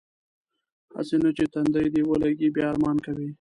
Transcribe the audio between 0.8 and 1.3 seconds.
هسې نه